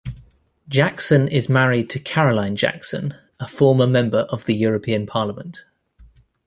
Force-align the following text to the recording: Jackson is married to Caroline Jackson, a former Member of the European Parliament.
Jackson 0.67 1.27
is 1.27 1.47
married 1.47 1.87
to 1.91 1.99
Caroline 1.99 2.55
Jackson, 2.55 3.13
a 3.39 3.47
former 3.47 3.85
Member 3.85 4.21
of 4.31 4.45
the 4.45 4.55
European 4.55 5.05
Parliament. 5.05 5.63